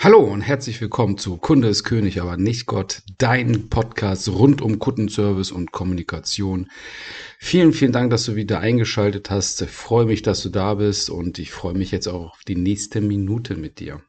[0.00, 4.78] Hallo und herzlich willkommen zu Kunde ist König, aber nicht Gott, dein Podcast rund um
[4.78, 6.68] Kundenservice und Kommunikation.
[7.38, 9.62] Vielen, vielen Dank, dass du wieder eingeschaltet hast.
[9.62, 12.56] Ich freue mich, dass du da bist und ich freue mich jetzt auch auf die
[12.56, 14.02] nächste Minute mit dir.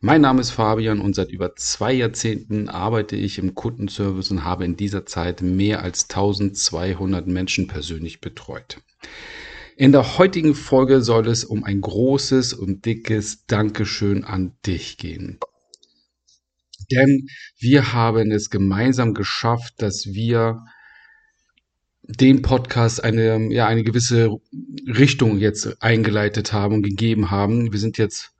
[0.00, 4.64] Mein Name ist Fabian und seit über zwei Jahrzehnten arbeite ich im Kundenservice und habe
[4.64, 8.78] in dieser Zeit mehr als 1200 Menschen persönlich betreut.
[9.80, 15.38] In der heutigen Folge soll es um ein großes und dickes Dankeschön an dich gehen.
[16.90, 17.28] Denn
[17.60, 20.64] wir haben es gemeinsam geschafft, dass wir
[22.02, 24.30] den Podcast eine, ja, eine gewisse
[24.88, 27.70] Richtung jetzt eingeleitet haben und gegeben haben.
[27.70, 28.32] Wir sind jetzt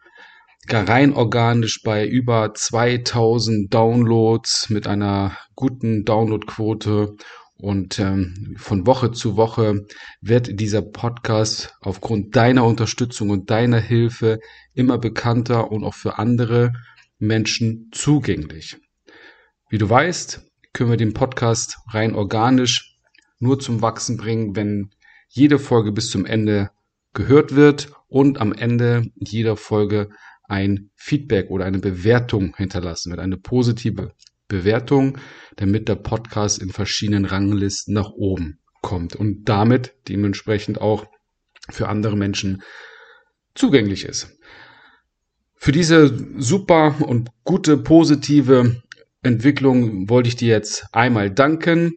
[0.68, 7.14] rein organisch bei über 2000 Downloads mit einer guten Downloadquote
[7.60, 9.86] und ähm, von Woche zu Woche
[10.20, 14.38] wird dieser Podcast aufgrund deiner Unterstützung und deiner Hilfe
[14.74, 16.72] immer bekannter und auch für andere
[17.18, 18.76] Menschen zugänglich.
[19.70, 22.96] Wie du weißt, können wir den Podcast rein organisch
[23.40, 24.90] nur zum Wachsen bringen, wenn
[25.28, 26.70] jede Folge bis zum Ende
[27.12, 30.10] gehört wird und am Ende jeder Folge
[30.44, 34.12] ein Feedback oder eine Bewertung hinterlassen wird, eine positive
[34.48, 35.18] Bewertung,
[35.56, 41.06] damit der Podcast in verschiedenen Ranglisten nach oben kommt und damit dementsprechend auch
[41.70, 42.62] für andere Menschen
[43.54, 44.38] zugänglich ist.
[45.56, 48.82] Für diese super und gute positive
[49.22, 51.94] Entwicklung wollte ich dir jetzt einmal danken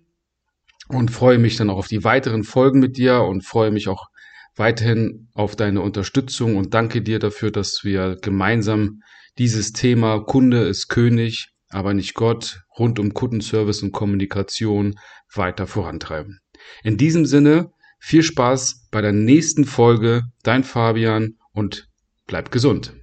[0.88, 4.07] und freue mich dann auch auf die weiteren Folgen mit dir und freue mich auch
[4.55, 9.02] weiterhin auf deine Unterstützung und danke dir dafür, dass wir gemeinsam
[9.38, 15.00] dieses Thema Kunde ist König aber nicht Gott, rund um Kundenservice und Kommunikation
[15.33, 16.39] weiter vorantreiben.
[16.83, 21.89] In diesem Sinne, viel Spaß bei der nächsten Folge, dein Fabian und
[22.28, 22.94] bleib gesund.